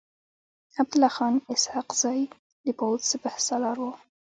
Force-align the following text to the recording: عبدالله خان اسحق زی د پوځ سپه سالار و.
عبدالله 0.79 1.11
خان 1.17 1.33
اسحق 1.53 1.89
زی 2.01 2.21
د 2.65 2.67
پوځ 2.79 2.99
سپه 3.11 3.31
سالار 3.47 3.77
و. 3.81 3.85